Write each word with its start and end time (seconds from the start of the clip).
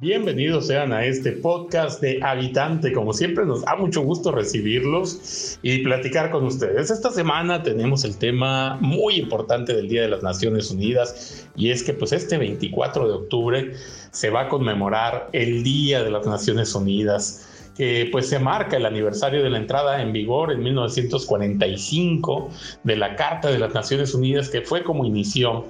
Bienvenidos 0.00 0.68
sean 0.68 0.92
a 0.92 1.04
este 1.04 1.32
podcast 1.32 2.00
de 2.00 2.20
Habitante. 2.22 2.92
Como 2.92 3.12
siempre, 3.12 3.44
nos 3.44 3.62
da 3.62 3.74
mucho 3.74 4.02
gusto 4.02 4.30
recibirlos 4.30 5.58
y 5.60 5.78
platicar 5.78 6.30
con 6.30 6.44
ustedes. 6.44 6.92
Esta 6.92 7.10
semana 7.10 7.64
tenemos 7.64 8.04
el 8.04 8.16
tema 8.16 8.78
muy 8.80 9.16
importante 9.16 9.74
del 9.74 9.88
Día 9.88 10.02
de 10.02 10.10
las 10.10 10.22
Naciones 10.22 10.70
Unidas 10.70 11.48
y 11.56 11.70
es 11.70 11.82
que 11.82 11.94
pues 11.94 12.12
este 12.12 12.38
24 12.38 13.08
de 13.08 13.14
octubre 13.14 13.72
se 14.12 14.30
va 14.30 14.42
a 14.42 14.48
conmemorar 14.48 15.30
el 15.32 15.64
Día 15.64 16.04
de 16.04 16.12
las 16.12 16.24
Naciones 16.24 16.72
Unidas 16.76 17.57
que 17.78 18.08
pues 18.10 18.28
se 18.28 18.40
marca 18.40 18.76
el 18.76 18.84
aniversario 18.84 19.40
de 19.40 19.50
la 19.50 19.56
entrada 19.56 20.02
en 20.02 20.12
vigor 20.12 20.50
en 20.50 20.64
1945 20.64 22.50
de 22.82 22.96
la 22.96 23.14
Carta 23.14 23.50
de 23.50 23.58
las 23.60 23.72
Naciones 23.72 24.12
Unidas, 24.14 24.48
que 24.48 24.62
fue 24.62 24.82
como 24.82 25.04
inició 25.04 25.64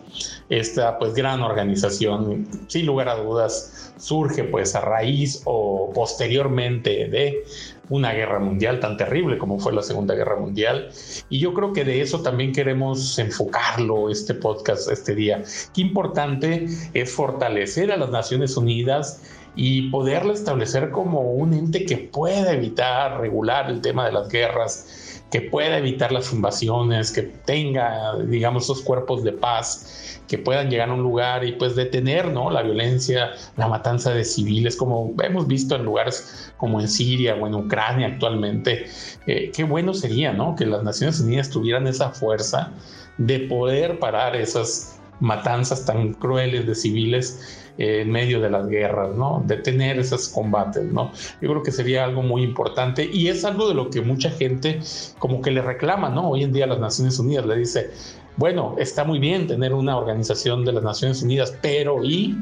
esta 0.49 0.99
pues 0.99 1.13
gran 1.13 1.43
organización. 1.43 2.49
Sin 2.67 2.87
lugar 2.87 3.11
a 3.11 3.17
dudas, 3.17 3.93
surge 3.99 4.45
pues 4.45 4.75
a 4.75 4.81
raíz 4.81 5.43
o 5.45 5.93
posteriormente 5.95 7.09
de 7.09 7.45
una 7.91 8.13
guerra 8.13 8.39
mundial 8.39 8.81
tan 8.81 8.97
terrible 8.97 9.37
como 9.37 9.59
fue 9.59 9.75
la 9.75 9.83
Segunda 9.83 10.15
Guerra 10.15 10.37
Mundial. 10.37 10.89
Y 11.29 11.41
yo 11.41 11.53
creo 11.53 11.75
que 11.75 11.85
de 11.85 12.01
eso 12.01 12.23
también 12.23 12.53
queremos 12.53 13.19
enfocarlo 13.19 14.09
este 14.09 14.33
podcast 14.33 14.91
este 14.91 15.15
día. 15.15 15.43
Qué 15.75 15.83
importante 15.83 16.69
es 16.95 17.13
fortalecer 17.13 17.93
a 17.93 17.99
las 17.99 18.09
Naciones 18.09 18.57
Unidas 18.57 19.23
y 19.61 19.91
poderla 19.91 20.35
establecer 20.35 20.93
como 20.93 21.21
un 21.33 21.53
ente 21.53 21.85
que 21.85 21.97
pueda 21.97 22.53
evitar, 22.53 23.21
regular 23.21 23.69
el 23.69 23.81
tema 23.81 24.07
de 24.07 24.13
las 24.13 24.29
guerras, 24.29 25.21
que 25.33 25.41
pueda 25.41 25.79
evitar 25.79 26.13
las 26.13 26.33
invasiones, 26.33 27.11
que 27.11 27.23
tenga, 27.23 28.17
digamos, 28.19 28.65
esos 28.65 28.83
cuerpos 28.83 29.25
de 29.25 29.33
paz, 29.33 30.21
que 30.29 30.39
puedan 30.39 30.71
llegar 30.71 30.91
a 30.91 30.93
un 30.95 31.03
lugar 31.03 31.45
y 31.45 31.53
pues 31.53 31.75
detener, 31.75 32.29
¿no? 32.29 32.53
La 32.53 32.63
violencia, 32.63 33.33
la 33.57 33.67
matanza 33.67 34.15
de 34.15 34.25
civiles, 34.25 34.77
como 34.77 35.13
hemos 35.25 35.49
visto 35.49 35.75
en 35.75 35.85
lugares 35.85 36.53
como 36.57 36.81
en 36.81 36.87
Siria 36.87 37.35
o 37.35 37.45
en 37.49 37.57
Ucrania 37.57 38.07
actualmente. 38.07 38.87
Eh, 39.27 39.51
qué 39.53 39.65
bueno 39.65 39.93
sería, 39.93 40.33
¿no? 40.33 40.55
Que 40.55 40.67
las 40.67 40.85
Naciones 40.85 41.19
Unidas 41.19 41.51
tuvieran 41.51 41.89
esa 41.89 42.11
fuerza 42.11 42.71
de 43.17 43.41
poder 43.41 43.99
parar 43.99 44.37
esas 44.37 45.01
matanzas 45.21 45.85
tan 45.85 46.15
crueles 46.15 46.67
de 46.67 46.75
civiles 46.75 47.65
en 47.79 48.11
medio 48.11 48.41
de 48.41 48.51
las 48.51 48.67
guerras, 48.69 49.15
¿no? 49.17 49.43
Detener 49.47 49.99
esos 49.99 50.29
combates, 50.29 50.85
¿no? 50.85 51.13
Yo 51.41 51.49
creo 51.49 51.63
que 51.63 51.71
sería 51.71 52.05
algo 52.05 52.23
muy 52.23 52.43
importante 52.43 53.09
y 53.11 53.29
es 53.29 53.45
algo 53.45 53.69
de 53.69 53.75
lo 53.75 53.89
que 53.89 54.01
mucha 54.01 54.31
gente 54.31 54.81
como 55.19 55.41
que 55.41 55.53
le 55.53 55.63
reclama, 55.63 56.09
¿no? 56.09 56.31
Hoy 56.31 56.43
en 56.43 56.53
día 56.53 56.67
las 56.67 56.81
Naciones 56.81 57.19
Unidas 57.19 57.47
le 57.47 57.57
dice, 57.57 57.91
bueno, 58.37 58.75
está 58.79 59.05
muy 59.05 59.21
bien 59.21 59.47
tener 59.47 59.73
una 59.75 59.97
organización 59.97 60.65
de 60.65 60.73
las 60.73 60.83
Naciones 60.83 61.23
Unidas, 61.23 61.55
pero 61.63 62.03
¿y 62.03 62.37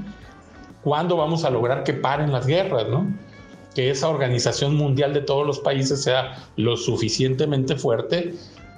cuándo 0.82 1.16
vamos 1.16 1.44
a 1.44 1.50
lograr 1.50 1.84
que 1.84 1.92
paren 1.92 2.32
las 2.32 2.46
guerras, 2.46 2.88
¿no? 2.88 3.06
Que 3.74 3.90
esa 3.90 4.08
organización 4.08 4.74
mundial 4.74 5.12
de 5.12 5.20
todos 5.20 5.46
los 5.46 5.60
países 5.60 6.02
sea 6.02 6.34
lo 6.56 6.78
suficientemente 6.78 7.76
fuerte 7.76 8.34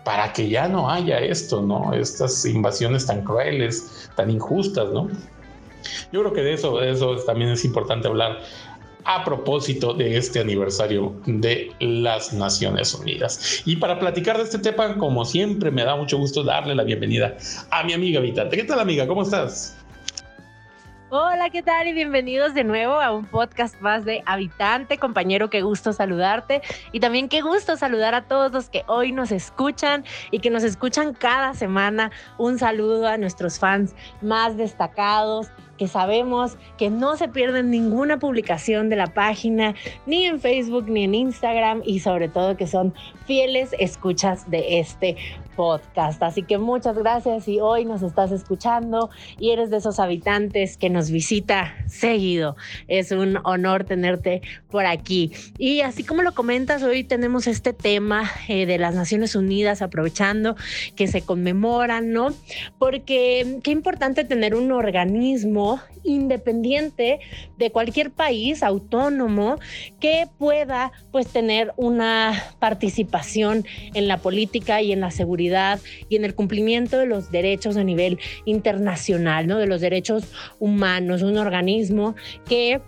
para 0.09 0.33
que 0.33 0.49
ya 0.49 0.69
no 0.69 0.89
haya 0.91 1.19
esto, 1.19 1.61
¿no? 1.61 1.93
Estas 1.93 2.47
invasiones 2.47 3.05
tan 3.05 3.25
crueles, 3.25 4.09
tan 4.17 4.31
injustas, 4.31 4.89
¿no? 4.91 5.07
Yo 6.11 6.21
creo 6.21 6.33
que 6.33 6.41
de 6.41 6.55
eso, 6.55 6.81
eso 6.81 7.17
también 7.27 7.51
es 7.51 7.63
importante 7.67 8.09
hablar 8.09 8.39
a 9.05 9.23
propósito 9.23 9.93
de 9.93 10.17
este 10.17 10.41
aniversario 10.41 11.13
de 11.27 11.73
las 11.81 12.33
Naciones 12.33 12.95
Unidas. 12.95 13.61
Y 13.67 13.77
para 13.77 13.99
platicar 13.99 14.39
de 14.39 14.45
este 14.45 14.59
tema, 14.59 14.97
como 14.97 15.27
siempre, 15.27 15.71
me 15.71 15.85
da 15.85 15.95
mucho 15.95 16.17
gusto 16.17 16.43
darle 16.43 16.75
la 16.75 16.85
bienvenida 16.85 17.37
a 17.71 17.85
mi 17.85 17.93
amiga 17.93 18.19
Vitante. 18.21 18.57
¿Qué 18.57 18.65
tal, 18.65 18.81
amiga? 18.81 19.07
¿Cómo 19.07 19.21
estás? 19.21 19.77
Hola, 21.11 21.49
¿qué 21.49 21.63
tal? 21.63 21.89
Y 21.89 21.95
bienvenidos 21.95 22.53
de 22.53 22.65
nuevo 22.65 23.01
a 23.01 23.13
un 23.13 23.25
podcast 23.25 23.81
más 23.81 24.05
de 24.05 24.23
Habitante, 24.27 24.99
compañero, 24.99 25.49
qué 25.49 25.63
gusto 25.63 25.95
saludarte. 25.95 26.61
Y 26.93 27.01
también 27.01 27.31
qué 27.31 27.41
gusto 27.41 27.79
saludar 27.79 28.15
a 28.15 28.27
todos 28.27 28.53
los 28.53 28.69
que 28.69 28.85
hoy 28.89 29.13
nos 29.13 29.33
escuchan 29.33 30.05
y 30.31 30.41
que 30.41 30.51
nos 30.51 30.65
escuchan 30.65 31.15
cada 31.15 31.55
semana. 31.55 32.11
Un 32.37 32.59
saludo 32.59 33.09
a 33.09 33.17
nuestros 33.17 33.59
fans 33.59 33.95
más 34.21 34.59
destacados, 34.59 35.51
que 35.79 35.89
sabemos 35.89 36.59
que 36.77 36.91
no 36.91 37.17
se 37.17 37.29
pierden 37.29 37.71
ninguna 37.71 38.19
publicación 38.19 38.89
de 38.89 38.97
la 38.97 39.07
página, 39.07 39.75
ni 40.07 40.27
en 40.27 40.41
Facebook, 40.41 40.89
ni 40.89 41.05
en 41.05 41.15
Instagram, 41.15 41.83
y 41.85 42.01
sobre 42.01 42.29
todo 42.29 42.57
que 42.57 42.67
son 42.67 42.93
fieles 43.27 43.75
escuchas 43.79 44.51
de 44.51 44.81
este 44.81 45.17
podcast. 45.59 46.23
Así 46.23 46.45
que 46.45 46.57
muchas 46.57 46.97
gracias 46.97 47.45
si 47.45 47.59
hoy 47.59 47.85
nos 47.85 48.03
estás 48.03 48.31
escuchando 48.31 49.11
y 49.41 49.51
eres 49.51 49.71
de 49.71 49.79
esos 49.79 49.99
habitantes 49.99 50.77
que 50.77 50.89
nos 50.89 51.11
visita 51.11 51.75
seguido. 51.89 52.55
Es 52.87 53.11
un 53.11 53.39
honor 53.43 53.83
tenerte 53.83 54.41
por 54.71 54.87
aquí. 54.87 55.33
Y 55.59 55.81
así 55.81 56.05
como 56.05 56.23
lo 56.23 56.33
comentas, 56.33 56.85
hoy 56.85 57.03
tenemos 57.03 57.49
este 57.49 57.73
tema 57.73 58.31
eh, 58.47 58.67
de 58.67 58.79
las 58.79 58.95
Naciones 58.95 59.35
Unidas, 59.35 59.83
aprovechando 59.83 60.55
que 60.95 61.09
se 61.09 61.23
conmemoran, 61.23 62.13
¿no? 62.13 62.29
Porque 62.79 63.59
qué 63.65 63.73
importante 63.73 64.23
tener 64.23 64.55
un 64.55 64.71
organismo 64.71 65.68
independiente 66.05 67.21
de 67.59 67.71
cualquier 67.71 68.11
país 68.11 68.63
autónomo 68.63 69.59
que 70.01 70.27
pueda 70.39 70.93
pues 71.11 71.27
tener 71.29 71.73
una 71.77 72.33
participación 72.59 73.65
en 73.95 74.09
la 74.09 74.19
política 74.19 74.81
y 74.83 74.93
en 74.93 75.01
la 75.01 75.11
seguridad 75.11 75.81
y 76.09 76.17
en 76.17 76.25
el 76.25 76.35
cumplimiento 76.35 76.99
de 76.99 77.07
los 77.07 77.31
derechos 77.31 77.77
a 77.77 77.85
nivel 77.85 78.19
internacional, 78.45 79.47
¿no? 79.47 79.59
De 79.59 79.67
los 79.67 79.81
derechos 79.81 80.25
humanos, 80.59 81.23
un 81.23 81.39
organismo 81.39 82.15
que 82.49 82.81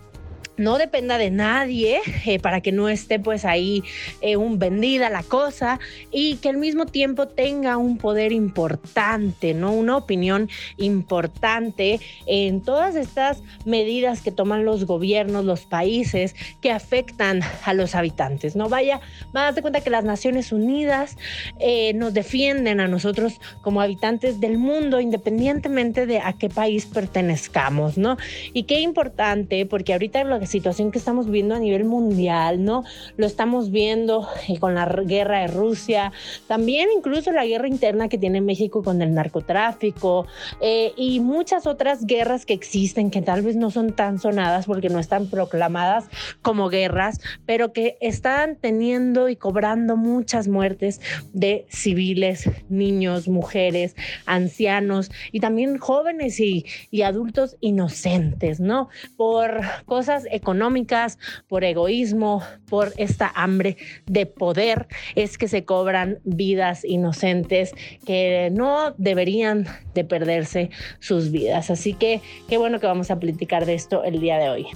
no 0.61 0.77
dependa 0.77 1.17
de 1.17 1.31
nadie 1.31 2.01
eh, 2.27 2.39
para 2.39 2.61
que 2.61 2.71
no 2.71 2.91
esté 2.91 3.19
pues 3.19 3.47
ahí 3.47 3.83
eh, 4.21 4.37
un 4.37 4.59
vendida 4.59 5.09
la 5.09 5.23
cosa 5.23 5.81
y 6.13 6.37
que 6.37 6.51
al 6.51 6.59
mismo 6.59 6.85
tiempo 6.85 7.27
tenga 7.27 7.79
un 7.79 7.97
poder 7.97 8.31
importante, 8.31 9.55
¿no? 9.55 9.73
Una 9.73 9.97
opinión 9.97 10.51
importante 10.77 11.99
en 12.27 12.61
todas 12.61 12.95
estas 12.95 13.43
medidas 13.65 14.21
que 14.21 14.33
toman 14.33 14.67
los 14.67 14.85
gobiernos, 14.85 15.47
los 15.47 15.63
países 15.63 16.37
que 16.61 16.71
afectan 16.71 17.41
a 17.65 17.73
los 17.73 17.95
habitantes, 17.95 18.55
¿no? 18.55 18.69
Vaya, 18.69 19.01
van 19.33 19.57
a 19.57 19.61
cuenta 19.63 19.81
que 19.81 19.91
las 19.91 20.05
Naciones 20.05 20.53
Unidas 20.53 21.17
eh, 21.59 21.95
nos 21.95 22.13
defienden 22.13 22.81
a 22.81 22.89
nosotros 22.89 23.41
como 23.63 23.81
habitantes 23.81 24.41
del 24.41 24.59
mundo 24.59 25.01
independientemente 25.01 26.07
de 26.07 26.19
a 26.19 26.35
qué 26.35 26.51
país 26.51 26.85
pertenezcamos, 26.85 27.97
¿no? 27.97 28.19
Y 28.53 28.65
qué 28.65 28.81
importante, 28.81 29.65
porque 29.65 29.95
ahorita 29.95 30.23
lo 30.25 30.39
que 30.39 30.50
situación 30.51 30.91
que 30.91 30.99
estamos 30.99 31.31
viendo 31.31 31.55
a 31.55 31.59
nivel 31.59 31.85
mundial, 31.85 32.65
¿no? 32.65 32.85
Lo 33.17 33.27
estamos 33.27 33.71
viendo 33.71 34.29
eh, 34.49 34.59
con 34.59 34.75
la 34.75 34.87
guerra 34.87 35.41
de 35.41 35.47
Rusia, 35.47 36.13
también 36.49 36.89
incluso 36.95 37.31
la 37.33 37.47
guerra 37.47 37.69
interna 37.69 38.09
que 38.09 38.19
tiene 38.19 38.41
México 38.41 38.83
con 38.83 39.01
el 39.01 39.15
narcotráfico 39.15 40.27
eh, 40.61 40.93
y 40.97 41.21
muchas 41.21 41.67
otras 41.67 42.05
guerras 42.05 42.45
que 42.45 42.55
existen 42.55 43.11
que 43.11 43.23
tal 43.23 43.43
vez 43.43 43.57
no 43.57 43.71
son 43.71 43.93
tan 43.93 44.19
sonadas 44.19 44.67
porque 44.67 44.89
no 44.89 44.99
están 44.99 45.29
proclamadas 45.29 46.07
como 46.43 46.69
guerras, 46.69 47.21
pero 47.47 47.73
que 47.73 47.97
están 48.01 48.57
teniendo 48.57 49.29
y 49.29 49.37
cobrando 49.37 49.97
muchas 49.97 50.49
muertes 50.49 51.01
de 51.33 51.67
civiles, 51.69 52.51
niños, 52.69 53.29
mujeres, 53.29 53.95
ancianos 54.27 55.11
y 55.33 55.41
también 55.41 55.79
jóvenes 55.79 56.41
y, 56.41 56.67
y 56.91 57.03
adultos 57.03 57.57
inocentes, 57.61 58.59
¿no? 58.61 58.89
Por 59.17 59.61
cosas 59.87 60.25
económicas, 60.41 61.19
por 61.49 61.65
egoísmo, 61.65 62.43
por 62.69 62.93
esta 62.97 63.31
hambre 63.35 63.77
de 64.07 64.27
poder, 64.27 64.89
es 65.15 65.39
que 65.39 65.49
se 65.49 65.65
cobran 65.65 66.19
vidas 66.25 66.85
inocentes 66.85 67.73
que 68.07 68.51
no 68.53 68.95
deberían 68.97 69.67
de 69.95 70.05
perderse 70.05 70.71
sus 70.99 71.31
vidas. 71.31 71.71
Así 71.71 71.95
que 71.95 72.21
qué 72.49 72.57
bueno 72.59 72.81
que 72.81 72.87
vamos 72.87 73.11
a 73.11 73.19
platicar 73.19 73.67
de 73.67 73.75
esto 73.75 74.03
el 74.05 74.21
día 74.21 74.39
de 74.39 74.49
hoy. 74.49 74.67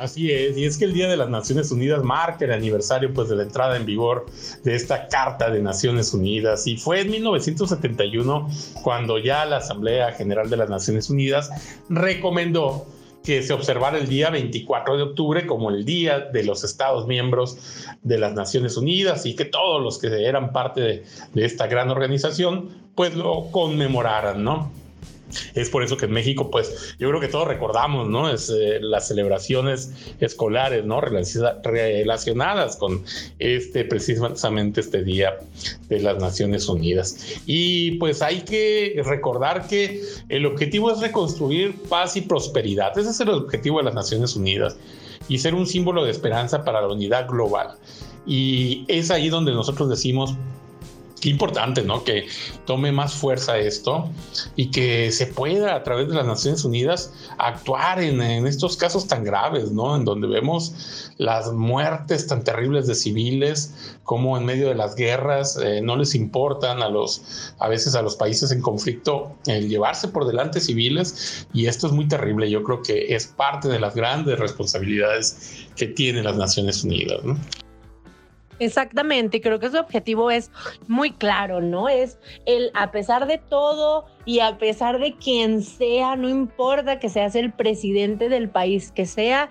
Así 0.00 0.32
es, 0.32 0.56
y 0.56 0.64
es 0.64 0.78
que 0.78 0.86
el 0.86 0.94
Día 0.94 1.08
de 1.08 1.16
las 1.18 1.28
Naciones 1.28 1.70
Unidas 1.70 2.02
marca 2.02 2.46
el 2.46 2.52
aniversario 2.52 3.12
pues 3.12 3.28
de 3.28 3.36
la 3.36 3.42
entrada 3.42 3.76
en 3.76 3.84
vigor 3.84 4.24
de 4.64 4.74
esta 4.74 5.08
Carta 5.08 5.50
de 5.50 5.60
Naciones 5.60 6.14
Unidas 6.14 6.66
y 6.66 6.78
fue 6.78 7.02
en 7.02 7.10
1971 7.10 8.48
cuando 8.82 9.18
ya 9.18 9.44
la 9.44 9.58
Asamblea 9.58 10.12
General 10.12 10.48
de 10.48 10.56
las 10.56 10.70
Naciones 10.70 11.10
Unidas 11.10 11.50
recomendó 11.90 12.86
que 13.30 13.44
se 13.44 13.52
observara 13.52 13.96
el 13.96 14.08
día 14.08 14.28
24 14.28 14.96
de 14.96 15.02
octubre 15.04 15.46
como 15.46 15.70
el 15.70 15.84
día 15.84 16.18
de 16.18 16.42
los 16.42 16.64
Estados 16.64 17.06
miembros 17.06 17.86
de 18.02 18.18
las 18.18 18.32
Naciones 18.32 18.76
Unidas 18.76 19.24
y 19.24 19.36
que 19.36 19.44
todos 19.44 19.80
los 19.80 20.00
que 20.00 20.08
eran 20.26 20.52
parte 20.52 20.80
de, 20.80 21.04
esta 21.36 21.68
gran 21.68 21.90
organización 21.90 22.70
pues 22.96 23.14
lo 23.14 23.52
conmemoraran, 23.52 24.42
¿no? 24.42 24.72
Es 25.54 25.70
por 25.70 25.82
eso 25.82 25.96
que 25.96 26.06
en 26.06 26.12
México, 26.12 26.50
pues 26.50 26.94
yo 26.98 27.08
creo 27.08 27.20
que 27.20 27.28
todos 27.28 27.46
recordamos, 27.46 28.08
¿no? 28.08 28.30
Es 28.30 28.50
eh, 28.50 28.78
las 28.80 29.08
celebraciones 29.08 29.92
escolares, 30.20 30.84
¿no? 30.84 31.00
Relacionadas 31.00 32.76
con 32.76 33.04
este, 33.38 33.84
precisamente 33.84 34.80
este 34.80 35.02
Día 35.02 35.38
de 35.88 36.00
las 36.00 36.18
Naciones 36.18 36.68
Unidas. 36.68 37.40
Y 37.46 37.92
pues 37.92 38.22
hay 38.22 38.42
que 38.42 39.02
recordar 39.04 39.66
que 39.68 40.02
el 40.28 40.46
objetivo 40.46 40.90
es 40.92 41.00
reconstruir 41.00 41.74
paz 41.88 42.16
y 42.16 42.22
prosperidad. 42.22 42.96
Ese 42.98 43.10
es 43.10 43.20
el 43.20 43.30
objetivo 43.30 43.78
de 43.78 43.84
las 43.84 43.94
Naciones 43.94 44.36
Unidas 44.36 44.76
y 45.28 45.38
ser 45.38 45.54
un 45.54 45.66
símbolo 45.66 46.04
de 46.04 46.10
esperanza 46.10 46.64
para 46.64 46.80
la 46.80 46.88
unidad 46.88 47.28
global. 47.28 47.76
Y 48.26 48.84
es 48.88 49.10
ahí 49.10 49.28
donde 49.28 49.52
nosotros 49.52 49.88
decimos, 49.88 50.34
importante, 51.28 51.82
¿no? 51.82 52.02
Que 52.04 52.26
tome 52.66 52.92
más 52.92 53.14
fuerza 53.14 53.58
esto 53.58 54.08
y 54.56 54.70
que 54.70 55.12
se 55.12 55.26
pueda 55.26 55.74
a 55.74 55.82
través 55.82 56.08
de 56.08 56.14
las 56.14 56.26
Naciones 56.26 56.64
Unidas 56.64 57.12
actuar 57.38 58.02
en, 58.02 58.20
estos 58.46 58.76
casos 58.76 59.06
tan 59.06 59.24
graves, 59.24 59.70
¿no? 59.72 59.96
En 59.96 60.04
donde 60.04 60.26
vemos 60.26 61.12
las 61.18 61.52
muertes 61.52 62.26
tan 62.26 62.42
terribles 62.42 62.86
de 62.86 62.94
civiles, 62.94 63.98
como 64.04 64.36
en 64.38 64.44
medio 64.44 64.68
de 64.68 64.74
las 64.74 64.94
guerras 64.94 65.58
eh, 65.62 65.80
no 65.82 65.96
les 65.96 66.14
importan 66.14 66.82
a 66.82 66.88
los, 66.88 67.54
a 67.58 67.68
veces 67.68 67.94
a 67.94 68.02
los 68.02 68.16
países 68.16 68.50
en 68.50 68.60
conflicto 68.60 69.36
el 69.46 69.68
llevarse 69.68 70.08
por 70.08 70.26
delante 70.26 70.60
civiles 70.60 71.46
y 71.52 71.66
esto 71.66 71.86
es 71.86 71.92
muy 71.92 72.08
terrible. 72.08 72.50
Yo 72.50 72.62
creo 72.62 72.82
que 72.82 73.14
es 73.14 73.26
parte 73.26 73.68
de 73.68 73.78
las 73.78 73.94
grandes 73.94 74.38
responsabilidades 74.38 75.66
que 75.76 75.86
tienen 75.86 76.24
las 76.24 76.36
Naciones 76.36 76.82
Unidas, 76.84 77.22
¿no? 77.24 77.38
Exactamente, 78.60 79.40
creo 79.40 79.58
que 79.58 79.70
su 79.70 79.78
objetivo 79.78 80.30
es 80.30 80.50
muy 80.86 81.12
claro, 81.12 81.62
¿no? 81.62 81.88
Es 81.88 82.18
el, 82.44 82.70
a 82.74 82.90
pesar 82.90 83.26
de 83.26 83.38
todo 83.38 84.04
y 84.26 84.40
a 84.40 84.58
pesar 84.58 84.98
de 85.00 85.16
quien 85.16 85.62
sea, 85.62 86.14
no 86.14 86.28
importa 86.28 86.98
que 86.98 87.08
seas 87.08 87.34
el 87.34 87.52
presidente 87.52 88.28
del 88.28 88.50
país 88.50 88.92
que 88.92 89.06
sea, 89.06 89.48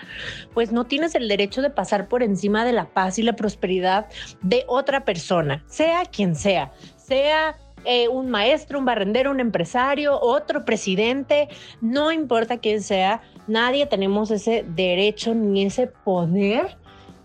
pues 0.54 0.72
no 0.72 0.86
tienes 0.86 1.16
el 1.16 1.28
derecho 1.28 1.64
de 1.64 1.72
pasar 1.72 2.08
por 2.08 2.22
encima 2.22 2.64
de 2.64 2.72
la 2.72 2.86
paz 2.86 3.18
y 3.18 3.24
la 3.24 3.36
prosperidad 3.36 4.06
de 4.44 4.64
otra 4.68 5.04
persona, 5.06 5.64
sea 5.68 6.04
quien 6.06 6.36
sea, 6.36 6.72
sea 6.96 7.58
eh, 7.86 8.10
un 8.10 8.30
maestro, 8.30 8.78
un 8.78 8.86
barrendero, 8.86 9.32
un 9.32 9.40
empresario, 9.40 10.20
otro 10.20 10.66
presidente, 10.66 11.48
no 11.82 12.12
importa 12.12 12.58
quién 12.58 12.84
sea, 12.84 13.22
nadie 13.48 13.86
tenemos 13.86 14.32
ese 14.32 14.66
derecho 14.68 15.34
ni 15.34 15.66
ese 15.66 15.88
poder 15.88 16.78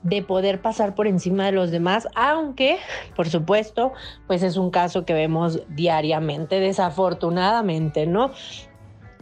de 0.04 0.22
poder 0.22 0.60
pasar 0.60 0.94
por 0.94 1.08
encima 1.08 1.46
de 1.46 1.52
los 1.52 1.70
demás, 1.70 2.06
aunque, 2.14 2.78
por 3.16 3.28
supuesto, 3.28 3.92
pues 4.26 4.42
es 4.42 4.56
un 4.56 4.70
caso 4.70 5.04
que 5.04 5.14
vemos 5.14 5.60
diariamente, 5.68 6.60
desafortunadamente, 6.60 8.06
¿no? 8.06 8.30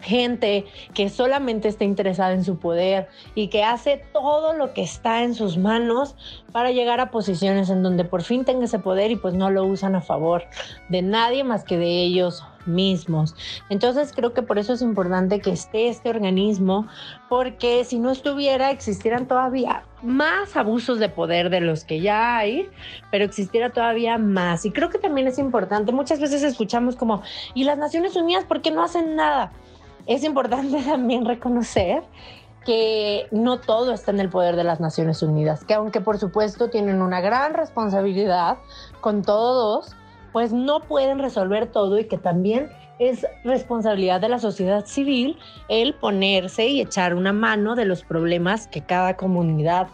gente 0.02 0.66
que 0.94 1.08
solamente 1.08 1.68
está 1.68 1.84
interesada 1.84 2.32
en 2.32 2.44
su 2.44 2.58
poder 2.58 3.08
y 3.34 3.48
que 3.48 3.64
hace 3.64 4.02
todo 4.12 4.52
lo 4.52 4.74
que 4.74 4.82
está 4.82 5.22
en 5.22 5.34
sus 5.34 5.56
manos 5.56 6.16
para 6.50 6.72
llegar 6.72 7.00
a 7.00 7.10
posiciones 7.10 7.70
en 7.70 7.82
donde 7.82 8.04
por 8.04 8.22
fin 8.22 8.44
tenga 8.44 8.64
ese 8.64 8.80
poder 8.80 9.10
y 9.10 9.16
pues 9.16 9.34
no 9.34 9.50
lo 9.50 9.64
usan 9.64 9.94
a 9.94 10.00
favor 10.00 10.44
de 10.88 11.02
nadie 11.02 11.44
más 11.44 11.64
que 11.64 11.78
de 11.78 12.02
ellos 12.02 12.44
mismos. 12.66 13.34
Entonces 13.68 14.12
creo 14.14 14.32
que 14.32 14.42
por 14.42 14.58
eso 14.58 14.72
es 14.72 14.82
importante 14.82 15.40
que 15.40 15.50
esté 15.50 15.88
este 15.88 16.10
organismo, 16.10 16.86
porque 17.28 17.84
si 17.84 17.98
no 17.98 18.10
estuviera, 18.10 18.70
existieran 18.70 19.26
todavía 19.26 19.84
más 20.02 20.56
abusos 20.56 20.98
de 20.98 21.08
poder 21.08 21.50
de 21.50 21.60
los 21.60 21.84
que 21.84 22.00
ya 22.00 22.38
hay, 22.38 22.68
pero 23.10 23.24
existiera 23.24 23.70
todavía 23.70 24.18
más. 24.18 24.64
Y 24.64 24.70
creo 24.70 24.90
que 24.90 24.98
también 24.98 25.28
es 25.28 25.38
importante, 25.38 25.92
muchas 25.92 26.20
veces 26.20 26.42
escuchamos 26.42 26.96
como, 26.96 27.22
¿y 27.54 27.64
las 27.64 27.78
Naciones 27.78 28.16
Unidas 28.16 28.44
por 28.44 28.62
qué 28.62 28.70
no 28.70 28.82
hacen 28.82 29.16
nada? 29.16 29.52
Es 30.06 30.24
importante 30.24 30.82
también 30.86 31.24
reconocer 31.24 32.02
que 32.64 33.26
no 33.32 33.58
todo 33.58 33.92
está 33.92 34.12
en 34.12 34.20
el 34.20 34.28
poder 34.28 34.56
de 34.56 34.64
las 34.64 34.80
Naciones 34.80 35.22
Unidas, 35.22 35.64
que 35.64 35.74
aunque 35.74 36.00
por 36.00 36.18
supuesto 36.18 36.70
tienen 36.70 37.02
una 37.02 37.20
gran 37.20 37.54
responsabilidad 37.54 38.58
con 39.00 39.22
todos, 39.22 39.96
pues 40.32 40.52
no 40.52 40.80
pueden 40.80 41.18
resolver 41.18 41.66
todo 41.66 41.98
y 41.98 42.04
que 42.04 42.18
también 42.18 42.70
es 42.98 43.26
responsabilidad 43.44 44.20
de 44.20 44.28
la 44.28 44.38
sociedad 44.38 44.86
civil 44.86 45.38
el 45.68 45.94
ponerse 45.94 46.68
y 46.68 46.80
echar 46.80 47.14
una 47.14 47.32
mano 47.32 47.74
de 47.74 47.84
los 47.84 48.04
problemas 48.04 48.66
que 48.68 48.82
cada 48.82 49.16
comunidad 49.16 49.88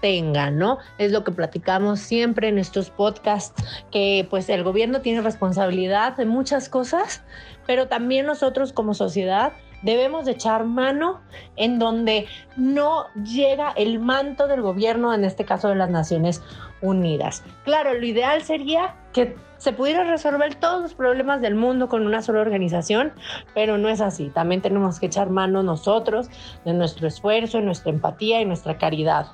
tenga, 0.00 0.50
¿no? 0.50 0.78
Es 0.98 1.12
lo 1.12 1.24
que 1.24 1.32
platicamos 1.32 2.00
siempre 2.00 2.48
en 2.48 2.58
estos 2.58 2.90
podcasts, 2.90 3.62
que 3.90 4.26
pues 4.30 4.48
el 4.48 4.64
gobierno 4.64 5.00
tiene 5.00 5.20
responsabilidad 5.20 6.16
de 6.16 6.26
muchas 6.26 6.68
cosas, 6.68 7.22
pero 7.66 7.88
también 7.88 8.26
nosotros 8.26 8.72
como 8.72 8.94
sociedad 8.94 9.52
debemos 9.82 10.26
de 10.26 10.32
echar 10.32 10.64
mano 10.64 11.20
en 11.56 11.78
donde 11.78 12.26
no 12.56 13.06
llega 13.24 13.70
el 13.76 13.98
manto 13.98 14.46
del 14.46 14.62
gobierno, 14.62 15.14
en 15.14 15.24
este 15.24 15.44
caso 15.44 15.68
de 15.68 15.76
las 15.76 15.90
Naciones 15.90 16.42
Unidas. 16.82 17.42
Claro, 17.64 17.94
lo 17.94 18.04
ideal 18.04 18.42
sería 18.42 18.94
que 19.12 19.36
se 19.58 19.72
pudiera 19.72 20.04
resolver 20.04 20.54
todos 20.54 20.80
los 20.80 20.94
problemas 20.94 21.42
del 21.42 21.54
mundo 21.54 21.88
con 21.88 22.06
una 22.06 22.22
sola 22.22 22.40
organización, 22.40 23.12
pero 23.54 23.76
no 23.76 23.88
es 23.88 24.00
así. 24.00 24.30
También 24.30 24.62
tenemos 24.62 24.98
que 24.98 25.06
echar 25.06 25.28
mano 25.28 25.62
nosotros 25.62 26.28
de 26.64 26.72
nuestro 26.72 27.06
esfuerzo, 27.06 27.60
nuestra 27.60 27.90
empatía 27.90 28.40
y 28.40 28.46
nuestra 28.46 28.78
caridad. 28.78 29.26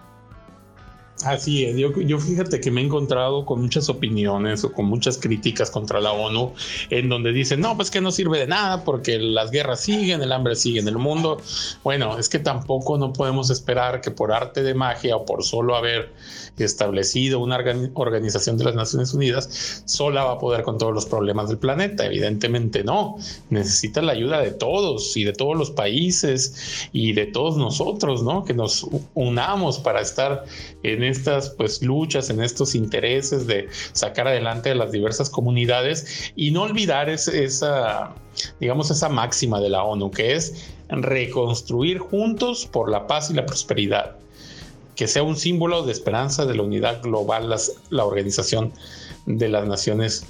Así 1.25 1.65
es, 1.65 1.77
yo, 1.79 1.99
yo, 2.03 2.19
fíjate 2.19 2.61
que 2.61 2.71
me 2.71 2.83
he 2.83 2.85
encontrado 2.85 3.47
con 3.47 3.63
muchas 3.63 3.89
opiniones 3.89 4.65
o 4.65 4.73
con 4.73 4.85
muchas 4.85 5.17
críticas 5.17 5.71
contra 5.71 5.99
la 5.99 6.13
ONU 6.13 6.53
en 6.91 7.09
donde 7.09 7.33
dicen, 7.33 7.61
no, 7.61 7.75
pues 7.75 7.91
que 7.91 8.03
no 8.03 8.13
sirve 8.13 8.39
de 8.39 8.47
nada 8.47 8.85
porque 8.85 9.19
las 9.19 9.51
guerras 9.51 9.81
siguen, 9.81 10.21
el 10.21 10.31
hambre 10.31 10.55
sigue 10.57 10.79
en 10.81 10.89
el 10.89 10.99
mundo. 10.99 11.39
Bueno, 11.83 12.19
es 12.19 12.29
que 12.29 12.39
tampoco 12.39 12.99
no 12.99 13.15
podemos 13.15 13.49
esperar 13.49 14.03
que 14.03 14.11
por 14.11 14.31
arte 14.31 14.63
de 14.63 14.75
magia 14.75 15.17
o 15.17 15.25
por 15.25 15.43
solo 15.43 15.75
haber 15.75 16.13
establecido 16.59 17.39
una 17.41 17.59
organización 17.95 18.59
de 18.59 18.65
las 18.65 18.75
Naciones 18.75 19.13
Unidas 19.15 19.83
sola 19.87 20.25
va 20.25 20.33
a 20.33 20.39
poder 20.39 20.63
con 20.63 20.77
todos 20.77 20.93
los 20.93 21.07
problemas 21.07 21.49
del 21.49 21.59
planeta. 21.59 22.05
Evidentemente 22.05 22.85
no, 22.85 23.17
necesita 23.49 24.03
la 24.03 24.13
ayuda 24.13 24.41
de 24.41 24.51
todos 24.51 25.17
y 25.17 25.25
de 25.25 25.33
todos 25.33 25.57
los 25.57 25.71
países 25.71 26.89
y 26.93 27.13
de 27.15 27.27
todos 27.27 27.57
nosotros, 27.57 28.23
¿no? 28.23 28.45
Que 28.45 28.53
nos 28.53 28.87
unamos 29.15 29.79
para 29.79 30.03
estar 30.03 30.45
en 30.83 31.06
estas 31.07 31.51
pues 31.51 31.83
luchas, 31.83 32.31
en 32.31 32.43
estos 32.43 32.75
intereses 32.75 33.47
de 33.47 33.69
sacar 33.93 34.29
adelante 34.29 34.71
a 34.71 34.75
las 34.75 34.93
diversas 34.93 35.31
comunidades 35.31 36.33
y 36.37 36.51
no 36.51 36.63
olvidar 36.63 37.09
esa, 37.09 38.15
digamos, 38.61 38.91
esa 38.91 39.09
máxima 39.09 39.61
de 39.61 39.71
la 39.71 39.83
ONU, 39.83 40.11
que 40.11 40.35
es 40.35 40.67
reconstruir 40.89 41.99
juntos 41.99 42.67
por 42.67 42.91
la 42.91 43.07
paz 43.07 43.31
y 43.31 43.35
la 43.35 43.47
prosperidad, 43.47 44.17
que 44.95 45.09
sea 45.09 45.23
un 45.23 45.37
símbolo 45.37 45.85
de 45.85 45.93
esperanza 45.93 46.47
de 46.47 46.55
la 46.55 46.63
unidad 46.63 47.03
global, 47.03 47.55
la 47.91 48.05
Organización 48.05 48.73
de 49.27 49.49
las 49.49 49.67
Naciones 49.67 50.27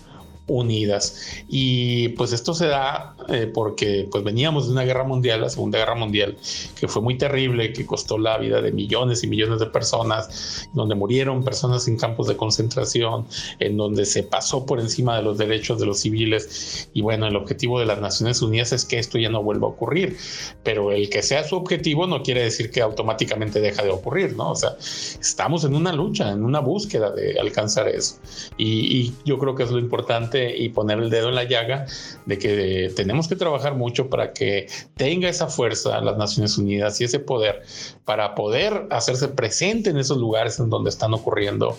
unidas. 0.48 1.44
Y 1.48 2.08
pues 2.10 2.32
esto 2.32 2.54
se 2.54 2.66
da 2.66 3.16
eh, 3.28 3.50
porque 3.52 4.08
pues 4.10 4.22
veníamos 4.22 4.66
de 4.66 4.72
una 4.72 4.84
guerra 4.84 5.04
mundial, 5.04 5.40
la 5.40 5.48
Segunda 5.48 5.78
Guerra 5.78 5.94
Mundial, 5.94 6.36
que 6.78 6.86
fue 6.88 7.02
muy 7.02 7.18
terrible, 7.18 7.72
que 7.72 7.84
costó 7.84 8.18
la 8.18 8.38
vida 8.38 8.60
de 8.60 8.72
millones 8.72 9.24
y 9.24 9.26
millones 9.26 9.58
de 9.60 9.66
personas, 9.66 10.68
donde 10.72 10.94
murieron 10.94 11.42
personas 11.42 11.88
en 11.88 11.96
campos 11.96 12.28
de 12.28 12.36
concentración, 12.36 13.26
en 13.58 13.76
donde 13.76 14.06
se 14.06 14.22
pasó 14.22 14.64
por 14.66 14.80
encima 14.80 15.16
de 15.16 15.22
los 15.22 15.38
derechos 15.38 15.80
de 15.80 15.86
los 15.86 16.00
civiles. 16.00 16.88
Y 16.92 17.00
bueno, 17.00 17.26
el 17.26 17.36
objetivo 17.36 17.80
de 17.80 17.86
las 17.86 18.00
Naciones 18.00 18.40
Unidas 18.42 18.72
es 18.72 18.84
que 18.84 18.98
esto 18.98 19.18
ya 19.18 19.28
no 19.28 19.42
vuelva 19.42 19.66
a 19.66 19.70
ocurrir. 19.70 20.16
Pero 20.62 20.92
el 20.92 21.10
que 21.10 21.22
sea 21.22 21.44
su 21.44 21.56
objetivo 21.56 22.06
no 22.06 22.22
quiere 22.22 22.42
decir 22.42 22.70
que 22.70 22.80
automáticamente 22.80 23.60
deja 23.60 23.82
de 23.82 23.90
ocurrir, 23.90 24.36
¿no? 24.36 24.52
O 24.52 24.56
sea, 24.56 24.76
estamos 24.78 25.64
en 25.64 25.74
una 25.74 25.92
lucha, 25.92 26.30
en 26.30 26.44
una 26.44 26.60
búsqueda 26.60 27.10
de 27.10 27.38
alcanzar 27.40 27.88
eso. 27.88 28.16
y 28.56 29.12
yo 29.24 29.38
creo 29.38 29.54
que 29.54 29.62
es 29.64 29.70
lo 29.70 29.78
importante 29.78 30.35
y 30.36 30.68
poner 30.70 30.98
el 30.98 31.10
dedo 31.10 31.28
en 31.28 31.34
la 31.34 31.44
llaga 31.44 31.86
de 32.26 32.38
que 32.38 32.92
tenemos 32.94 33.28
que 33.28 33.36
trabajar 33.36 33.74
mucho 33.74 34.08
para 34.08 34.32
que 34.32 34.68
tenga 34.96 35.28
esa 35.28 35.46
fuerza 35.46 36.00
las 36.00 36.16
Naciones 36.16 36.56
Unidas 36.58 37.00
y 37.00 37.04
ese 37.04 37.18
poder 37.18 37.62
para 38.04 38.34
poder 38.34 38.86
hacerse 38.90 39.28
presente 39.28 39.90
en 39.90 39.98
esos 39.98 40.18
lugares 40.18 40.58
en 40.60 40.70
donde 40.70 40.90
están 40.90 41.12
ocurriendo 41.12 41.76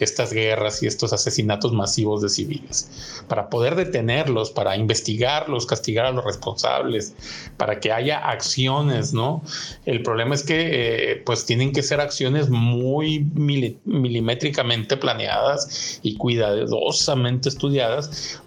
estas 0.00 0.32
guerras 0.32 0.82
y 0.82 0.86
estos 0.86 1.12
asesinatos 1.12 1.72
masivos 1.72 2.22
de 2.22 2.28
civiles, 2.30 3.22
para 3.28 3.50
poder 3.50 3.76
detenerlos, 3.76 4.50
para 4.50 4.76
investigarlos, 4.76 5.66
castigar 5.66 6.06
a 6.06 6.10
los 6.10 6.24
responsables, 6.24 7.14
para 7.56 7.80
que 7.80 7.92
haya 7.92 8.18
acciones, 8.18 9.12
¿no? 9.12 9.42
El 9.84 10.02
problema 10.02 10.34
es 10.34 10.42
que 10.42 11.12
eh, 11.12 11.22
pues 11.24 11.44
tienen 11.44 11.72
que 11.72 11.82
ser 11.82 12.00
acciones 12.00 12.48
muy 12.48 13.26
milimétricamente 13.84 14.96
planeadas 14.96 16.00
y 16.02 16.16
cuidadosamente 16.16 17.50
estudiadas 17.50 17.89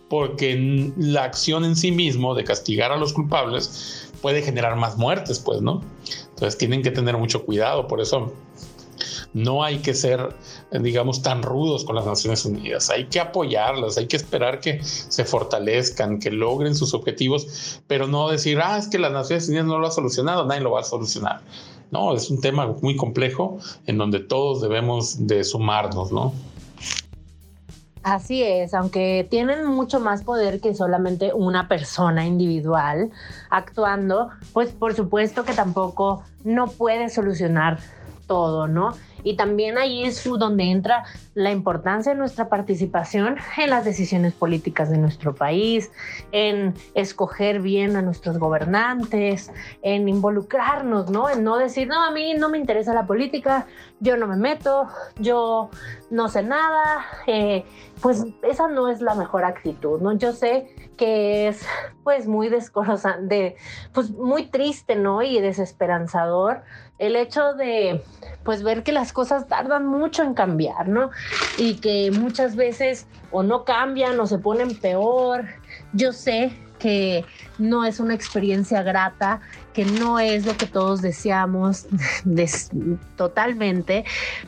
porque 0.10 0.92
la 0.98 1.24
acción 1.24 1.66
en 1.66 1.76
sí 1.76 1.92
mismo 1.92 2.36
de 2.36 2.44
castigar 2.44 2.92
a 2.92 2.98
los 2.98 3.14
culpables 3.14 4.12
puede 4.22 4.42
generar 4.42 4.76
más 4.76 4.98
muertes, 4.98 5.40
pues, 5.40 5.62
¿no? 5.62 5.82
Entonces 6.30 6.58
tienen 6.58 6.82
que 6.82 6.92
tener 6.92 7.18
mucho 7.18 7.46
cuidado, 7.46 7.88
por 7.88 8.02
eso 8.02 8.34
no 9.34 9.64
hay 9.64 9.80
que 9.80 9.94
ser, 9.94 10.36
digamos, 10.72 11.22
tan 11.22 11.42
rudos 11.42 11.84
con 11.84 11.96
las 11.96 12.06
Naciones 12.06 12.46
Unidas. 12.46 12.90
Hay 12.90 13.06
que 13.06 13.20
apoyarlas, 13.20 13.98
hay 13.98 14.08
que 14.08 14.16
esperar 14.16 14.60
que 14.60 14.84
se 14.84 15.26
fortalezcan, 15.26 16.20
que 16.20 16.32
logren 16.32 16.76
sus 16.76 16.94
objetivos, 16.94 17.82
pero 17.88 18.08
no 18.08 18.30
decir, 18.30 18.60
ah, 18.62 18.78
es 18.78 18.88
que 18.88 19.00
las 19.00 19.12
Naciones 19.12 19.48
Unidas 19.50 19.66
no 19.66 19.80
lo 19.80 19.88
ha 19.88 19.92
solucionado, 19.92 20.46
nadie 20.46 20.62
lo 20.62 20.72
va 20.72 20.82
a 20.82 20.84
solucionar. 20.84 21.42
No, 21.92 22.16
es 22.16 22.30
un 22.30 22.42
tema 22.42 22.68
muy 22.82 22.96
complejo 22.96 23.58
en 23.86 23.98
donde 23.98 24.20
todos 24.20 24.62
debemos 24.62 25.28
de 25.28 25.44
sumarnos, 25.44 26.12
¿no? 26.12 26.34
Así 28.04 28.44
es, 28.44 28.74
aunque 28.74 29.26
tienen 29.32 29.66
mucho 29.66 30.02
más 30.02 30.24
poder 30.24 30.60
que 30.60 30.76
solamente 30.76 31.32
una 31.34 31.70
persona 31.70 32.26
individual 32.26 33.12
actuando, 33.50 34.30
pues 34.52 34.74
por 34.74 34.94
supuesto 34.94 35.46
que 35.46 35.54
tampoco 35.54 36.22
no 36.44 36.68
puede 36.68 37.08
solucionar 37.08 37.80
todo, 38.28 38.68
¿no? 38.68 38.94
Y 39.24 39.36
también 39.36 39.78
ahí 39.78 40.04
es 40.04 40.24
donde 40.24 40.64
entra 40.64 41.06
la 41.34 41.52
importancia 41.52 42.14
de 42.14 42.18
nuestra 42.18 42.50
participación 42.50 43.38
en 43.58 43.70
las 43.70 43.86
decisiones 43.86 44.34
políticas 44.34 44.90
de 44.90 44.98
nuestro 44.98 45.36
país, 45.36 45.92
en 46.32 46.74
escoger 46.94 47.62
bien 47.62 47.96
a 47.96 48.02
nuestros 48.02 48.38
gobernantes, 48.38 49.52
en 49.82 50.08
involucrarnos, 50.10 51.10
¿no? 51.10 51.30
En 51.30 51.44
no 51.44 51.58
decir, 51.58 51.88
no, 51.88 52.04
a 52.04 52.12
mí 52.12 52.34
no 52.34 52.50
me 52.50 52.58
interesa 52.58 52.94
la 52.94 53.06
política, 53.06 53.68
yo 54.00 54.18
no 54.18 54.28
me 54.28 54.36
meto, 54.36 54.88
yo 55.20 55.70
no 56.10 56.30
sé 56.30 56.44
nada, 56.44 57.06
eh, 57.28 57.64
pues 58.02 58.26
esa 58.44 58.68
no 58.68 58.90
es 58.90 59.02
la 59.02 59.16
mejor 59.16 59.46
actitud, 59.46 60.02
¿no? 60.02 60.14
Yo 60.14 60.34
sé 60.34 60.92
que 60.98 61.48
es 61.48 61.66
pues 62.04 62.28
muy 62.28 62.50
descorosante, 62.50 63.56
pues 63.94 64.12
muy 64.12 64.48
triste, 64.48 64.96
¿no? 64.96 65.22
Y 65.22 65.40
desesperanzador 65.40 66.64
el 67.06 67.16
hecho 67.16 67.54
de 67.54 68.04
pues 68.44 68.64
ver 68.64 68.84
que 68.84 68.92
las 68.92 69.14
cosas 69.14 69.48
tardan 69.48 69.86
mucho 69.86 70.24
en 70.24 70.34
cambiar, 70.34 70.88
¿no? 70.90 71.12
Y 71.58 71.76
que 71.76 72.12
muchas 72.12 72.56
veces 72.56 73.08
o 73.32 73.44
no 73.44 73.64
cambian 73.64 74.20
o 74.20 74.26
se 74.26 74.38
ponen 74.38 74.76
peor. 74.76 75.46
Yo 75.94 76.12
sé 76.12 76.52
que 76.80 77.26
no 77.58 77.86
es 77.86 78.02
una 78.02 78.14
experiencia 78.14 78.84
grata, 78.84 79.40
que 79.74 79.86
no 79.86 80.20
es 80.20 80.46
lo 80.46 80.56
que 80.56 80.66
todos 80.66 81.02
deseamos 81.02 81.88
totalmente, 83.18 84.06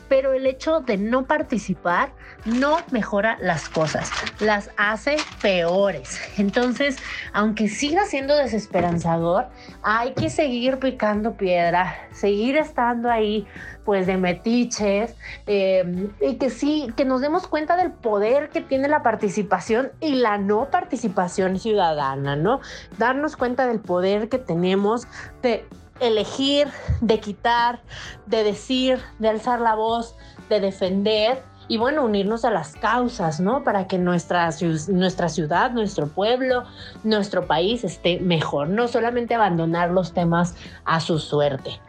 pero 0.07 0.33
el 0.33 0.45
hecho 0.45 0.79
de 0.81 0.97
no 0.97 1.25
participar 1.25 2.13
no 2.45 2.77
mejora 2.91 3.37
las 3.41 3.69
cosas, 3.69 4.11
las 4.39 4.69
hace 4.77 5.17
peores. 5.41 6.19
Entonces, 6.37 6.97
aunque 7.33 7.67
siga 7.67 8.05
siendo 8.05 8.35
desesperanzador, 8.35 9.47
hay 9.81 10.13
que 10.13 10.29
seguir 10.29 10.77
picando 10.77 11.33
piedra, 11.33 11.95
seguir 12.11 12.57
estando 12.57 13.09
ahí 13.09 13.47
pues 13.85 14.07
de 14.07 14.17
metiches 14.17 15.15
em, 15.45 16.11
y 16.19 16.35
que 16.35 16.49
sí, 16.49 16.91
que 16.97 17.05
nos 17.05 17.21
demos 17.21 17.47
cuenta 17.47 17.77
del 17.77 17.91
poder 17.91 18.49
que 18.49 18.61
tiene 18.61 18.87
la 18.87 19.03
participación 19.03 19.91
y 20.01 20.15
la 20.15 20.37
no 20.37 20.69
participación 20.71 21.59
ciudadana, 21.59 22.35
¿no? 22.35 22.59
Darnos 22.97 23.37
cuenta 23.37 23.67
del 23.67 23.79
poder 23.79 24.27
que 24.27 24.39
tenemos 24.39 25.07
de 25.41 25.65
elegir, 25.99 26.67
de 27.01 27.19
quitar, 27.19 27.79
de 28.25 28.43
decir, 28.43 28.99
de 29.19 29.29
alzar 29.29 29.61
la 29.61 29.75
voz, 29.75 30.15
de 30.49 30.59
defender 30.59 31.41
y 31.67 31.77
bueno, 31.77 32.03
unirnos 32.03 32.45
a 32.45 32.51
las 32.51 32.75
causas, 32.75 33.39
¿no? 33.39 33.63
Para 33.63 33.87
que 33.87 33.97
nuestra, 33.97 34.49
nuestra 34.89 35.29
ciudad, 35.29 35.71
nuestro 35.71 36.07
pueblo, 36.07 36.63
nuestro 37.03 37.47
país 37.47 37.83
esté 37.83 38.19
mejor, 38.19 38.69
no 38.69 38.87
solamente 38.87 39.35
abandonar 39.35 39.89
los 39.91 40.13
temas 40.13 40.55
a 40.85 40.99
su 40.99 41.17
suerte. 41.17 41.79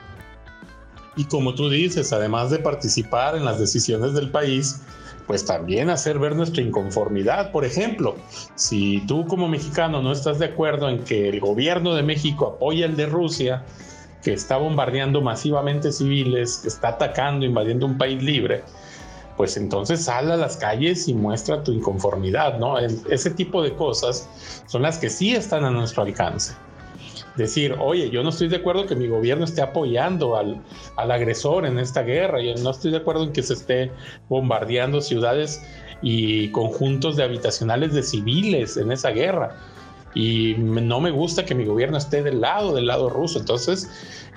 Y 1.17 1.25
como 1.25 1.55
tú 1.55 1.71
dices, 1.71 2.13
además 2.13 2.51
de 2.51 2.59
participar 2.59 3.37
en 3.37 3.45
las 3.45 3.59
decisiones 3.59 4.13
del 4.13 4.31
país, 4.31 4.83
pues 5.27 5.45
también 5.45 5.91
hacer 5.91 6.19
ver 6.19 6.37
nuestra 6.37 6.63
inconformidad. 6.63 7.51
Por 7.51 7.65
ejemplo, 7.65 8.17
si 8.55 9.05
tú 9.07 9.27
como 9.27 9.49
mexicano 9.49 10.03
no 10.03 10.13
estás 10.13 10.39
de 10.39 10.47
acuerdo 10.47 10.89
en 10.89 11.05
que 11.05 11.29
el 11.29 11.41
gobierno 11.41 11.95
de 11.95 12.03
México 12.03 12.47
apoya 12.47 12.87
el 12.87 12.97
de 12.97 13.07
Rusia, 13.07 13.65
que 14.23 14.33
está 14.33 14.57
bombardeando 14.57 15.21
masivamente 15.23 15.93
civiles, 15.93 16.59
que 16.59 16.69
está 16.69 16.89
atacando, 16.89 17.47
invadiendo 17.47 17.87
un 17.87 17.99
país 17.99 18.23
libre, 18.23 18.63
pues 19.37 19.57
entonces 19.57 20.05
sal 20.05 20.31
a 20.31 20.37
las 20.37 20.57
calles 20.57 21.09
y 21.09 21.15
muestra 21.15 21.63
tu 21.63 21.73
inconformidad, 21.73 22.59
¿no? 22.59 22.79
ese 22.79 23.31
tipo 23.31 23.63
de 23.63 23.75
cosas 23.75 24.29
son 24.67 24.83
las 24.83 24.99
que 24.99 25.11
sí 25.11 25.35
están 25.35 25.65
a 25.65 25.71
nuestro 25.71 26.03
alcance. 26.03 26.55
Decir, 27.37 27.77
oye, 27.79 28.09
yo 28.11 28.23
no 28.23 28.31
estoy 28.31 28.49
de 28.49 28.57
acuerdo 28.57 28.87
que 28.87 28.95
mi 28.95 29.09
gobierno 29.09 29.45
esté 29.45 29.61
apoyando 29.61 30.37
al, 30.37 30.63
al 30.97 31.11
agresor 31.11 31.67
en 31.67 31.79
esta 31.79 32.03
guerra, 32.03 32.41
yo 32.41 32.55
no 32.63 32.71
estoy 32.71 32.91
de 32.91 32.97
acuerdo 32.97 33.25
en 33.25 33.33
que 33.33 33.43
se 33.43 33.53
esté 33.55 33.93
bombardeando 34.29 35.01
ciudades 35.01 35.63
y 36.03 36.51
conjuntos 36.51 37.17
de 37.17 37.25
habitacionales 37.25 37.93
de 37.93 38.03
civiles 38.03 38.77
en 38.77 38.93
esa 38.93 39.11
guerra. 39.11 39.57
Y 40.15 40.55
no 40.59 40.99
me 40.99 41.11
gusta 41.11 41.45
que 41.45 41.55
mi 41.55 41.67
gobierno 41.67 41.99
esté 41.99 42.23
del 42.23 42.41
lado, 42.41 42.75
del 42.75 42.87
lado 42.87 43.11
ruso. 43.11 43.39
Entonces, 43.39 43.91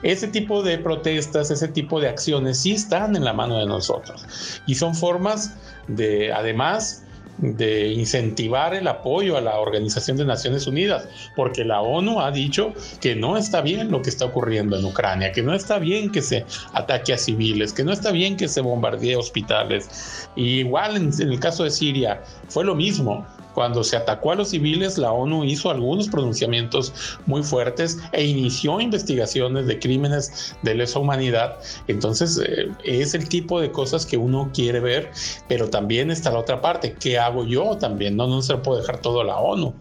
ese 0.03 0.27
tipo 0.27 0.61
de 0.61 0.77
protestas, 0.77 1.51
ese 1.51 1.69
tipo 1.69 2.01
de 2.01 2.09
acciones 2.09 2.59
sí 2.59 2.73
están 2.73 3.15
en 3.15 3.23
la 3.23 3.31
mano 3.31 3.57
de 3.57 3.65
nosotros. 3.65 4.61
Y 4.67 4.75
son 4.75 4.93
formas 4.93 5.55
de, 5.87 6.33
además, 6.33 7.05
de 7.41 7.89
incentivar 7.89 8.73
el 8.73 8.87
apoyo 8.87 9.37
a 9.37 9.41
la 9.41 9.59
Organización 9.59 10.17
de 10.17 10.25
Naciones 10.25 10.67
Unidas, 10.67 11.07
porque 11.35 11.63
la 11.63 11.81
ONU 11.81 12.19
ha 12.19 12.31
dicho 12.31 12.73
que 12.99 13.15
no 13.15 13.37
está 13.37 13.61
bien 13.61 13.91
lo 13.91 14.01
que 14.01 14.09
está 14.09 14.25
ocurriendo 14.25 14.77
en 14.77 14.85
Ucrania, 14.85 15.31
que 15.31 15.41
no 15.41 15.53
está 15.53 15.79
bien 15.79 16.11
que 16.11 16.21
se 16.21 16.45
ataque 16.73 17.13
a 17.13 17.17
civiles, 17.17 17.73
que 17.73 17.83
no 17.83 17.91
está 17.91 18.11
bien 18.11 18.37
que 18.37 18.47
se 18.47 18.61
bombardee 18.61 19.15
hospitales. 19.15 20.29
Y 20.35 20.59
igual 20.59 20.97
en, 20.97 21.11
en 21.21 21.29
el 21.29 21.39
caso 21.39 21.63
de 21.63 21.71
Siria 21.71 22.21
fue 22.47 22.65
lo 22.65 22.75
mismo. 22.75 23.25
Cuando 23.59 23.83
se 23.83 23.97
atacó 23.97 24.31
a 24.31 24.35
los 24.35 24.51
civiles, 24.51 24.97
la 24.97 25.11
ONU 25.11 25.43
hizo 25.43 25.69
algunos 25.69 26.07
pronunciamientos 26.07 26.93
muy 27.25 27.43
fuertes 27.43 27.99
e 28.13 28.23
inició 28.23 28.79
investigaciones 28.79 29.67
de 29.67 29.77
crímenes 29.77 30.55
de 30.61 30.75
lesa 30.75 30.97
humanidad. 30.97 31.57
Entonces, 31.89 32.41
eh, 32.41 32.69
es 32.85 33.15
el 33.15 33.27
tipo 33.27 33.59
de 33.59 33.69
cosas 33.69 34.05
que 34.05 34.15
uno 34.15 34.49
quiere 34.53 34.79
ver, 34.79 35.11
pero 35.49 35.69
también 35.69 36.09
está 36.09 36.31
la 36.31 36.39
otra 36.39 36.61
parte. 36.61 36.95
¿Qué 36.97 37.19
hago 37.19 37.43
yo 37.43 37.77
también? 37.77 38.15
No, 38.15 38.27
no 38.27 38.41
se 38.41 38.55
puede 38.55 38.79
dejar 38.79 39.01
todo 39.01 39.19
a 39.19 39.25
la 39.25 39.39
ONU. 39.39 39.73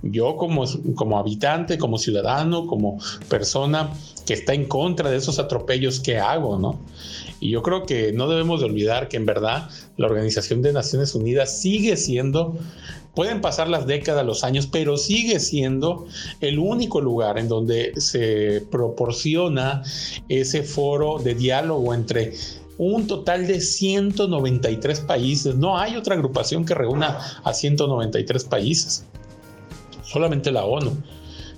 Yo 0.00 0.36
como, 0.36 0.64
como 0.94 1.18
habitante, 1.18 1.76
como 1.76 1.98
ciudadano, 1.98 2.66
como 2.66 2.98
persona 3.28 3.90
que 4.24 4.32
está 4.32 4.54
en 4.54 4.64
contra 4.64 5.10
de 5.10 5.18
esos 5.18 5.38
atropellos, 5.38 6.00
¿qué 6.00 6.18
hago? 6.18 6.58
¿No? 6.58 6.80
Y 7.38 7.50
yo 7.50 7.62
creo 7.62 7.84
que 7.84 8.12
no 8.12 8.28
debemos 8.28 8.60
de 8.60 8.66
olvidar 8.66 9.08
que 9.08 9.18
en 9.18 9.26
verdad 9.26 9.68
la 9.98 10.06
Organización 10.06 10.62
de 10.62 10.72
Naciones 10.72 11.14
Unidas 11.14 11.60
sigue 11.60 11.96
siendo 11.96 12.58
Pueden 13.16 13.40
pasar 13.40 13.68
las 13.68 13.86
décadas, 13.86 14.26
los 14.26 14.44
años, 14.44 14.68
pero 14.70 14.98
sigue 14.98 15.40
siendo 15.40 16.06
el 16.42 16.58
único 16.58 17.00
lugar 17.00 17.38
en 17.38 17.48
donde 17.48 17.94
se 17.96 18.60
proporciona 18.70 19.82
ese 20.28 20.62
foro 20.62 21.18
de 21.18 21.34
diálogo 21.34 21.94
entre 21.94 22.34
un 22.76 23.06
total 23.06 23.46
de 23.46 23.62
193 23.62 25.00
países. 25.00 25.54
No 25.54 25.78
hay 25.78 25.96
otra 25.96 26.14
agrupación 26.14 26.66
que 26.66 26.74
reúna 26.74 27.18
a 27.42 27.54
193 27.54 28.44
países. 28.44 29.06
Solamente 30.02 30.52
la 30.52 30.66
ONU. 30.66 30.94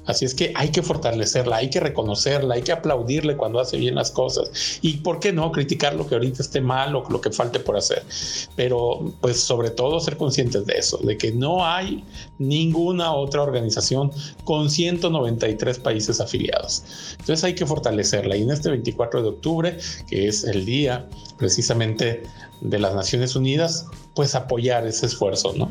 Así 0.08 0.24
es 0.24 0.34
que 0.34 0.52
hay 0.54 0.70
que 0.70 0.82
fortalecerla, 0.82 1.56
hay 1.56 1.68
que 1.68 1.80
reconocerla, 1.80 2.54
hay 2.54 2.62
que 2.62 2.72
aplaudirle 2.72 3.36
cuando 3.36 3.60
hace 3.60 3.76
bien 3.76 3.94
las 3.94 4.10
cosas. 4.10 4.78
Y 4.80 4.94
por 4.96 5.20
qué 5.20 5.34
no 5.34 5.52
criticar 5.52 5.94
lo 5.94 6.06
que 6.06 6.14
ahorita 6.14 6.42
esté 6.42 6.62
mal 6.62 6.96
o 6.96 7.04
lo 7.10 7.20
que 7.20 7.30
falte 7.30 7.60
por 7.60 7.76
hacer. 7.76 8.02
Pero 8.56 9.12
pues 9.20 9.38
sobre 9.38 9.68
todo 9.68 10.00
ser 10.00 10.16
conscientes 10.16 10.64
de 10.64 10.78
eso, 10.78 10.96
de 10.96 11.18
que 11.18 11.30
no 11.32 11.66
hay 11.66 12.04
ninguna 12.38 13.12
otra 13.12 13.42
organización 13.42 14.10
con 14.44 14.70
193 14.70 15.78
países 15.78 16.20
afiliados. 16.20 16.84
Entonces 17.18 17.44
hay 17.44 17.54
que 17.54 17.66
fortalecerla. 17.66 18.34
Y 18.34 18.44
en 18.44 18.50
este 18.50 18.70
24 18.70 19.22
de 19.22 19.28
octubre, 19.28 19.78
que 20.08 20.26
es 20.26 20.44
el 20.44 20.64
día 20.64 21.06
precisamente 21.36 22.22
de 22.62 22.78
las 22.78 22.94
Naciones 22.94 23.36
Unidas, 23.36 23.84
pues 24.14 24.34
apoyar 24.34 24.86
ese 24.86 25.04
esfuerzo, 25.04 25.52
¿no? 25.52 25.68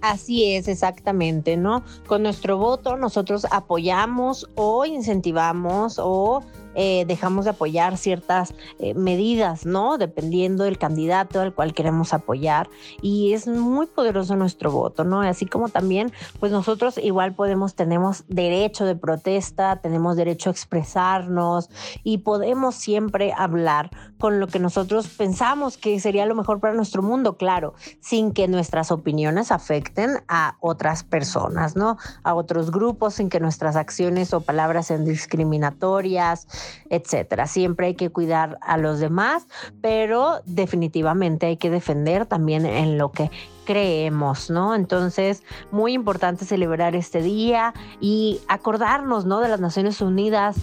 Así 0.00 0.54
es, 0.54 0.68
exactamente, 0.68 1.56
¿no? 1.56 1.82
Con 2.06 2.22
nuestro 2.22 2.56
voto 2.56 2.96
nosotros 2.96 3.46
apoyamos 3.50 4.48
o 4.54 4.84
incentivamos 4.84 5.98
o 5.98 6.42
eh, 6.80 7.04
dejamos 7.08 7.44
de 7.44 7.50
apoyar 7.50 7.96
ciertas 7.96 8.54
eh, 8.78 8.94
medidas, 8.94 9.66
¿no? 9.66 9.98
Dependiendo 9.98 10.62
del 10.62 10.78
candidato 10.78 11.40
al 11.40 11.52
cual 11.52 11.74
queremos 11.74 12.14
apoyar. 12.14 12.70
Y 13.02 13.32
es 13.32 13.48
muy 13.48 13.86
poderoso 13.86 14.36
nuestro 14.36 14.70
voto, 14.70 15.02
¿no? 15.02 15.20
Así 15.22 15.44
como 15.44 15.70
también, 15.70 16.12
pues 16.38 16.52
nosotros 16.52 16.96
igual 16.98 17.34
podemos, 17.34 17.74
tenemos 17.74 18.22
derecho 18.28 18.84
de 18.84 18.94
protesta, 18.94 19.80
tenemos 19.82 20.14
derecho 20.14 20.50
a 20.50 20.52
expresarnos 20.52 21.68
y 22.04 22.18
podemos 22.18 22.76
siempre 22.76 23.32
hablar 23.36 23.90
con 24.20 24.38
lo 24.38 24.46
que 24.46 24.60
nosotros 24.60 25.08
pensamos 25.08 25.78
que 25.78 25.98
sería 25.98 26.26
lo 26.26 26.36
mejor 26.36 26.60
para 26.60 26.74
nuestro 26.74 27.02
mundo, 27.02 27.36
claro, 27.36 27.74
sin 28.00 28.32
que 28.32 28.46
nuestras 28.46 28.92
opiniones 28.92 29.50
afecten 29.50 30.22
a 30.28 30.56
otras 30.60 31.02
personas, 31.02 31.74
¿no? 31.74 31.96
A 32.22 32.34
otros 32.34 32.70
grupos, 32.70 33.14
sin 33.14 33.30
que 33.30 33.40
nuestras 33.40 33.74
acciones 33.74 34.32
o 34.32 34.42
palabras 34.42 34.86
sean 34.86 35.04
discriminatorias, 35.04 36.46
etcétera. 36.90 37.46
Siempre 37.46 37.88
hay 37.88 37.94
que 37.94 38.10
cuidar 38.10 38.58
a 38.60 38.76
los 38.78 39.00
demás, 39.00 39.46
pero 39.80 40.40
definitivamente 40.44 41.46
hay 41.46 41.56
que 41.56 41.70
defender 41.70 42.26
también 42.26 42.66
en 42.66 42.98
lo 42.98 43.12
que 43.12 43.30
creemos, 43.64 44.48
¿no? 44.48 44.74
Entonces, 44.74 45.42
muy 45.70 45.92
importante 45.92 46.44
celebrar 46.44 46.96
este 46.96 47.20
día 47.20 47.74
y 48.00 48.40
acordarnos, 48.48 49.26
¿no? 49.26 49.40
De 49.40 49.48
las 49.48 49.60
Naciones 49.60 50.00
Unidas 50.00 50.56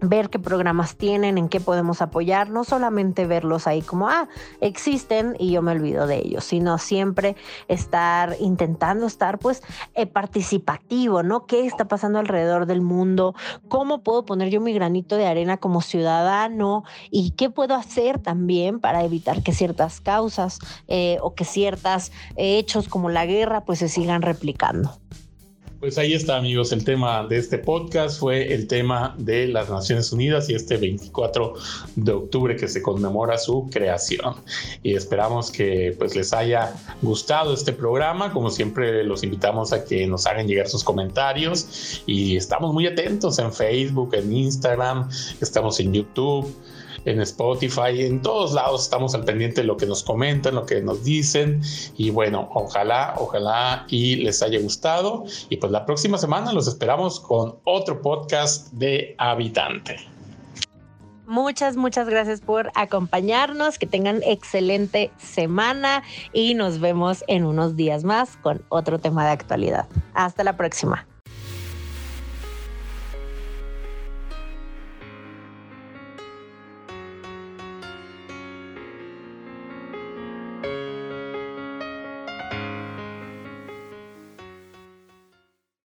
ver 0.00 0.30
qué 0.30 0.38
programas 0.38 0.96
tienen, 0.96 1.38
en 1.38 1.48
qué 1.48 1.60
podemos 1.60 2.02
apoyar, 2.02 2.50
no 2.50 2.64
solamente 2.64 3.26
verlos 3.26 3.66
ahí 3.66 3.82
como, 3.82 4.08
ah, 4.08 4.28
existen 4.60 5.34
y 5.38 5.52
yo 5.52 5.62
me 5.62 5.72
olvido 5.72 6.06
de 6.06 6.18
ellos, 6.18 6.44
sino 6.44 6.78
siempre 6.78 7.36
estar 7.68 8.36
intentando 8.40 9.06
estar 9.06 9.38
pues 9.38 9.62
eh, 9.94 10.06
participativo, 10.06 11.22
¿no? 11.22 11.46
¿Qué 11.46 11.66
está 11.66 11.86
pasando 11.86 12.18
alrededor 12.18 12.66
del 12.66 12.80
mundo? 12.80 13.34
¿Cómo 13.68 14.02
puedo 14.02 14.24
poner 14.24 14.50
yo 14.50 14.60
mi 14.60 14.72
granito 14.72 15.16
de 15.16 15.26
arena 15.26 15.56
como 15.56 15.80
ciudadano? 15.80 16.84
¿Y 17.10 17.30
qué 17.32 17.50
puedo 17.50 17.74
hacer 17.74 18.18
también 18.18 18.80
para 18.80 19.04
evitar 19.04 19.42
que 19.42 19.52
ciertas 19.52 20.00
causas 20.00 20.58
eh, 20.88 21.18
o 21.22 21.34
que 21.34 21.44
ciertos 21.44 22.12
eh, 22.36 22.58
hechos 22.58 22.88
como 22.88 23.10
la 23.10 23.26
guerra 23.26 23.64
pues 23.64 23.78
se 23.78 23.88
sigan 23.88 24.22
replicando? 24.22 24.98
Pues 25.84 25.98
ahí 25.98 26.14
está, 26.14 26.38
amigos. 26.38 26.72
El 26.72 26.82
tema 26.82 27.26
de 27.26 27.36
este 27.36 27.58
podcast 27.58 28.18
fue 28.18 28.54
el 28.54 28.66
tema 28.68 29.14
de 29.18 29.48
las 29.48 29.68
Naciones 29.68 30.10
Unidas 30.14 30.48
y 30.48 30.54
este 30.54 30.78
24 30.78 31.52
de 31.96 32.10
octubre 32.10 32.56
que 32.56 32.68
se 32.68 32.80
conmemora 32.80 33.36
su 33.36 33.68
creación. 33.70 34.34
Y 34.82 34.94
esperamos 34.94 35.50
que 35.50 35.94
pues 35.98 36.16
les 36.16 36.32
haya 36.32 36.74
gustado 37.02 37.52
este 37.52 37.74
programa. 37.74 38.32
Como 38.32 38.48
siempre, 38.48 39.04
los 39.04 39.22
invitamos 39.24 39.74
a 39.74 39.84
que 39.84 40.06
nos 40.06 40.26
hagan 40.26 40.48
llegar 40.48 40.68
sus 40.68 40.82
comentarios 40.82 42.00
y 42.06 42.34
estamos 42.38 42.72
muy 42.72 42.86
atentos 42.86 43.38
en 43.38 43.52
Facebook, 43.52 44.14
en 44.14 44.34
Instagram, 44.34 45.10
estamos 45.42 45.78
en 45.80 45.92
YouTube 45.92 46.50
en 47.04 47.20
Spotify, 47.20 48.04
en 48.04 48.22
todos 48.22 48.52
lados 48.52 48.84
estamos 48.84 49.14
al 49.14 49.24
pendiente 49.24 49.60
de 49.60 49.66
lo 49.66 49.76
que 49.76 49.86
nos 49.86 50.02
comentan, 50.02 50.54
lo 50.54 50.66
que 50.66 50.80
nos 50.80 51.04
dicen 51.04 51.62
y 51.96 52.10
bueno, 52.10 52.48
ojalá, 52.54 53.14
ojalá 53.18 53.86
y 53.88 54.16
les 54.16 54.42
haya 54.42 54.60
gustado 54.60 55.24
y 55.48 55.56
pues 55.56 55.72
la 55.72 55.84
próxima 55.86 56.18
semana 56.18 56.52
los 56.52 56.66
esperamos 56.66 57.20
con 57.20 57.56
otro 57.64 58.00
podcast 58.00 58.72
de 58.72 59.14
Habitante. 59.18 59.96
Muchas, 61.26 61.76
muchas 61.76 62.08
gracias 62.08 62.40
por 62.40 62.70
acompañarnos. 62.74 63.78
Que 63.78 63.86
tengan 63.86 64.22
excelente 64.24 65.10
semana 65.18 66.02
y 66.32 66.54
nos 66.54 66.80
vemos 66.80 67.24
en 67.28 67.44
unos 67.44 67.76
días 67.76 68.04
más 68.04 68.36
con 68.36 68.62
otro 68.68 68.98
tema 68.98 69.24
de 69.24 69.32
actualidad. 69.32 69.86
Hasta 70.12 70.44
la 70.44 70.56
próxima. 70.56 71.06